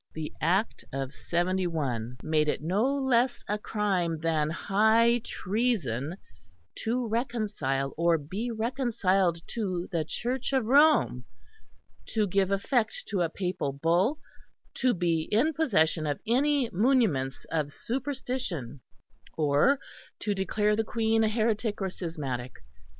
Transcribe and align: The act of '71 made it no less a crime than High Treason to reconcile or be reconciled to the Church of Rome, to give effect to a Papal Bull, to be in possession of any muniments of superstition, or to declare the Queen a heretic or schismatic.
The 0.15 0.33
act 0.41 0.83
of 0.91 1.13
'71 1.13 2.17
made 2.23 2.47
it 2.47 2.63
no 2.63 2.85
less 2.91 3.43
a 3.47 3.59
crime 3.59 4.19
than 4.21 4.49
High 4.49 5.21
Treason 5.23 6.17
to 6.79 7.07
reconcile 7.07 7.93
or 7.97 8.17
be 8.17 8.49
reconciled 8.49 9.47
to 9.49 9.87
the 9.91 10.03
Church 10.03 10.53
of 10.53 10.65
Rome, 10.65 11.25
to 12.07 12.25
give 12.25 12.49
effect 12.49 13.03
to 13.09 13.21
a 13.21 13.29
Papal 13.29 13.73
Bull, 13.73 14.17
to 14.77 14.95
be 14.95 15.29
in 15.31 15.53
possession 15.53 16.07
of 16.07 16.19
any 16.25 16.67
muniments 16.71 17.45
of 17.51 17.71
superstition, 17.71 18.81
or 19.37 19.77
to 20.17 20.33
declare 20.33 20.75
the 20.75 20.83
Queen 20.83 21.23
a 21.23 21.29
heretic 21.29 21.79
or 21.79 21.91
schismatic. 21.91 22.53